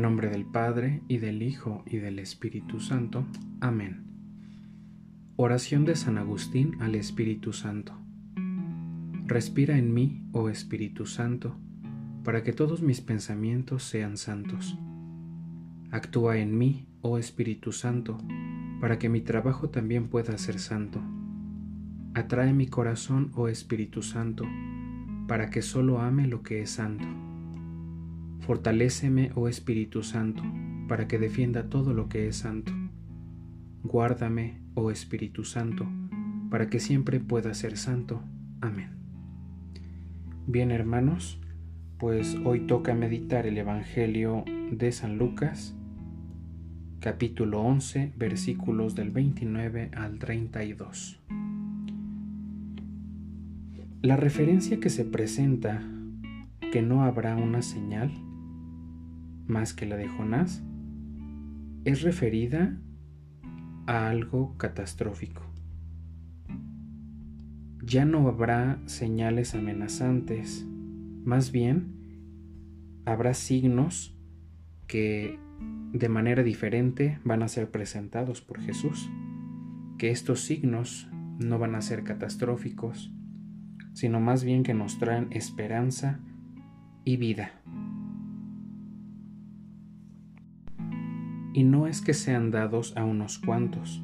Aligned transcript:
nombre 0.00 0.28
del 0.28 0.44
Padre, 0.44 1.02
y 1.08 1.18
del 1.18 1.42
Hijo, 1.42 1.84
y 1.86 1.98
del 1.98 2.18
Espíritu 2.18 2.80
Santo. 2.80 3.26
Amén. 3.60 4.04
Oración 5.36 5.84
de 5.84 5.94
San 5.94 6.18
Agustín 6.18 6.76
al 6.80 6.94
Espíritu 6.94 7.52
Santo. 7.52 7.94
Respira 9.26 9.78
en 9.78 9.94
mí, 9.94 10.22
oh 10.32 10.48
Espíritu 10.48 11.06
Santo, 11.06 11.56
para 12.24 12.42
que 12.42 12.52
todos 12.52 12.82
mis 12.82 13.00
pensamientos 13.00 13.84
sean 13.84 14.16
santos. 14.16 14.76
Actúa 15.90 16.38
en 16.38 16.58
mí, 16.58 16.88
oh 17.02 17.18
Espíritu 17.18 17.72
Santo, 17.72 18.18
para 18.80 18.98
que 18.98 19.08
mi 19.08 19.20
trabajo 19.20 19.70
también 19.70 20.08
pueda 20.08 20.36
ser 20.38 20.58
santo. 20.58 21.00
Atrae 22.14 22.52
mi 22.52 22.66
corazón, 22.66 23.30
oh 23.34 23.48
Espíritu 23.48 24.02
Santo, 24.02 24.44
para 25.28 25.50
que 25.50 25.62
solo 25.62 26.00
ame 26.00 26.26
lo 26.26 26.42
que 26.42 26.62
es 26.62 26.70
santo. 26.70 27.06
Fortaléceme, 28.40 29.30
oh 29.34 29.48
Espíritu 29.48 30.02
Santo, 30.02 30.42
para 30.88 31.06
que 31.06 31.18
defienda 31.18 31.68
todo 31.68 31.92
lo 31.92 32.08
que 32.08 32.26
es 32.26 32.36
santo. 32.36 32.72
Guárdame, 33.82 34.60
oh 34.74 34.90
Espíritu 34.90 35.44
Santo, 35.44 35.86
para 36.50 36.68
que 36.68 36.80
siempre 36.80 37.20
pueda 37.20 37.54
ser 37.54 37.76
santo. 37.76 38.22
Amén. 38.60 38.90
Bien 40.46 40.70
hermanos, 40.70 41.38
pues 41.98 42.36
hoy 42.44 42.60
toca 42.60 42.94
meditar 42.94 43.46
el 43.46 43.58
Evangelio 43.58 44.44
de 44.72 44.90
San 44.90 45.18
Lucas, 45.18 45.76
capítulo 46.98 47.60
11, 47.60 48.14
versículos 48.16 48.94
del 48.94 49.10
29 49.10 49.90
al 49.94 50.18
32. 50.18 51.20
La 54.02 54.16
referencia 54.16 54.80
que 54.80 54.88
se 54.88 55.04
presenta, 55.04 55.82
que 56.72 56.80
no 56.80 57.04
habrá 57.04 57.36
una 57.36 57.60
señal, 57.60 58.10
más 59.50 59.74
que 59.74 59.84
la 59.84 59.96
de 59.96 60.08
Jonás, 60.08 60.62
es 61.84 62.02
referida 62.02 62.78
a 63.86 64.08
algo 64.08 64.56
catastrófico. 64.56 65.42
Ya 67.82 68.04
no 68.04 68.28
habrá 68.28 68.80
señales 68.86 69.54
amenazantes, 69.54 70.64
más 71.24 71.50
bien 71.50 73.02
habrá 73.04 73.34
signos 73.34 74.16
que 74.86 75.38
de 75.92 76.08
manera 76.08 76.42
diferente 76.42 77.18
van 77.24 77.42
a 77.42 77.48
ser 77.48 77.70
presentados 77.70 78.40
por 78.40 78.60
Jesús, 78.60 79.10
que 79.98 80.10
estos 80.10 80.42
signos 80.42 81.08
no 81.38 81.58
van 81.58 81.74
a 81.74 81.82
ser 81.82 82.04
catastróficos, 82.04 83.12
sino 83.92 84.20
más 84.20 84.44
bien 84.44 84.62
que 84.62 84.74
nos 84.74 84.98
traen 84.98 85.28
esperanza 85.32 86.20
y 87.04 87.16
vida. 87.16 87.52
Y 91.52 91.64
no 91.64 91.86
es 91.86 92.00
que 92.00 92.14
sean 92.14 92.50
dados 92.50 92.96
a 92.96 93.04
unos 93.04 93.38
cuantos, 93.38 94.02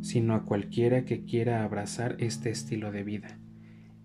sino 0.00 0.34
a 0.34 0.44
cualquiera 0.44 1.04
que 1.04 1.24
quiera 1.24 1.62
abrazar 1.62 2.16
este 2.18 2.50
estilo 2.50 2.90
de 2.90 3.04
vida 3.04 3.38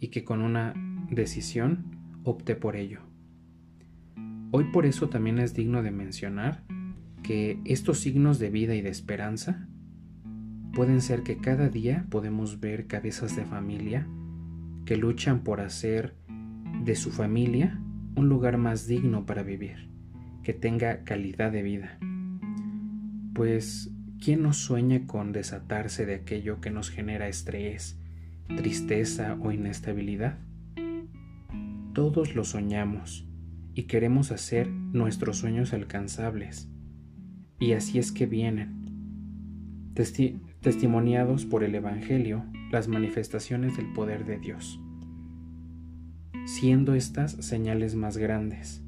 y 0.00 0.08
que 0.08 0.24
con 0.24 0.42
una 0.42 0.74
decisión 1.10 2.20
opte 2.24 2.56
por 2.56 2.76
ello. 2.76 3.00
Hoy 4.50 4.64
por 4.72 4.86
eso 4.86 5.08
también 5.08 5.38
es 5.38 5.54
digno 5.54 5.82
de 5.82 5.90
mencionar 5.90 6.64
que 7.22 7.60
estos 7.64 8.00
signos 8.00 8.38
de 8.38 8.50
vida 8.50 8.74
y 8.74 8.82
de 8.82 8.90
esperanza 8.90 9.68
pueden 10.74 11.00
ser 11.00 11.22
que 11.22 11.38
cada 11.38 11.68
día 11.68 12.06
podemos 12.10 12.60
ver 12.60 12.86
cabezas 12.86 13.36
de 13.36 13.44
familia 13.44 14.06
que 14.84 14.96
luchan 14.96 15.42
por 15.42 15.60
hacer 15.60 16.14
de 16.84 16.94
su 16.96 17.10
familia 17.10 17.80
un 18.16 18.28
lugar 18.28 18.58
más 18.58 18.86
digno 18.86 19.26
para 19.26 19.42
vivir, 19.42 19.88
que 20.42 20.52
tenga 20.52 21.04
calidad 21.04 21.50
de 21.50 21.62
vida. 21.62 21.98
Pues, 23.34 23.90
¿quién 24.22 24.42
no 24.42 24.52
sueña 24.52 25.08
con 25.08 25.32
desatarse 25.32 26.06
de 26.06 26.14
aquello 26.14 26.60
que 26.60 26.70
nos 26.70 26.88
genera 26.88 27.26
estrés, 27.26 27.98
tristeza 28.46 29.36
o 29.40 29.50
inestabilidad? 29.50 30.38
Todos 31.94 32.36
lo 32.36 32.44
soñamos 32.44 33.28
y 33.74 33.84
queremos 33.84 34.30
hacer 34.30 34.68
nuestros 34.68 35.38
sueños 35.38 35.72
alcanzables. 35.72 36.68
Y 37.58 37.72
así 37.72 37.98
es 37.98 38.12
que 38.12 38.26
vienen, 38.26 39.92
testimoniados 40.60 41.44
por 41.44 41.64
el 41.64 41.74
Evangelio, 41.74 42.44
las 42.70 42.86
manifestaciones 42.86 43.76
del 43.76 43.92
poder 43.92 44.26
de 44.26 44.38
Dios, 44.38 44.80
siendo 46.46 46.94
estas 46.94 47.32
señales 47.32 47.96
más 47.96 48.16
grandes, 48.16 48.84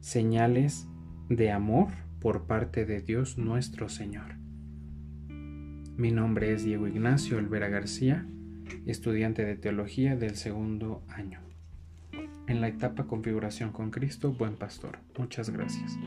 señales 0.00 0.88
de 1.28 1.52
amor 1.52 2.03
por 2.24 2.46
parte 2.46 2.86
de 2.86 3.02
Dios 3.02 3.36
nuestro 3.36 3.90
Señor. 3.90 4.36
Mi 5.28 6.10
nombre 6.10 6.54
es 6.54 6.64
Diego 6.64 6.88
Ignacio 6.88 7.36
Olvera 7.36 7.68
García, 7.68 8.26
estudiante 8.86 9.44
de 9.44 9.56
teología 9.56 10.16
del 10.16 10.36
segundo 10.36 11.04
año. 11.08 11.40
En 12.46 12.62
la 12.62 12.68
etapa 12.68 13.04
Configuración 13.04 13.72
con 13.72 13.90
Cristo, 13.90 14.32
Buen 14.32 14.56
Pastor. 14.56 15.00
Muchas 15.18 15.50
gracias. 15.50 15.98